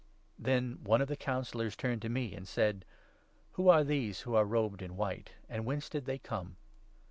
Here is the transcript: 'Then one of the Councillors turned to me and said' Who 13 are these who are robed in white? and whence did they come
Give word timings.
'Then 0.49 0.79
one 0.83 0.99
of 0.99 1.09
the 1.09 1.15
Councillors 1.15 1.75
turned 1.75 2.01
to 2.01 2.09
me 2.09 2.33
and 2.33 2.47
said' 2.47 2.85
Who 3.51 3.65
13 3.65 3.71
are 3.75 3.83
these 3.83 4.21
who 4.21 4.33
are 4.33 4.45
robed 4.45 4.81
in 4.81 4.97
white? 4.97 5.33
and 5.47 5.63
whence 5.63 5.89
did 5.89 6.05
they 6.05 6.17
come 6.17 6.57